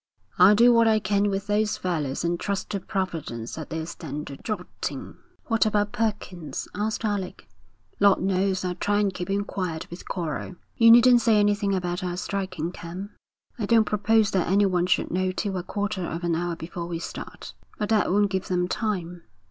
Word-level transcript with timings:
'I'll 0.39 0.55
do 0.55 0.73
what 0.73 0.87
I 0.87 0.97
can 0.97 1.29
with 1.29 1.45
those 1.45 1.77
fellows 1.77 2.23
and 2.23 2.39
trust 2.39 2.71
to 2.71 2.79
Providence 2.79 3.53
that 3.53 3.69
they'll 3.69 3.85
stand 3.85 4.25
the 4.25 4.37
jolting.' 4.37 5.17
'What 5.45 5.67
about 5.67 5.91
Perkins?' 5.91 6.67
asked 6.73 7.05
Alec. 7.05 7.47
'Lord 7.99 8.19
knows! 8.19 8.65
I'll 8.65 8.73
try 8.73 8.97
and 8.99 9.13
keep 9.13 9.29
him 9.29 9.43
quiet 9.43 9.87
with 9.91 10.07
choral.' 10.09 10.55
'You 10.75 10.89
needn't 10.89 11.21
say 11.21 11.39
anything 11.39 11.75
about 11.75 12.03
our 12.03 12.17
striking 12.17 12.71
camp. 12.71 13.11
I 13.59 13.67
don't 13.67 13.85
propose 13.85 14.31
that 14.31 14.47
anyone 14.47 14.87
should 14.87 15.11
know 15.11 15.31
till 15.31 15.55
a 15.55 15.61
quarter 15.61 16.01
of 16.01 16.23
an 16.23 16.33
hour 16.33 16.55
before 16.55 16.87
we 16.87 16.97
start.' 16.97 17.53
'But 17.77 17.89
that 17.89 18.11
won't 18.11 18.31
give 18.31 18.47
them 18.47 18.67
time.' 18.67 19.21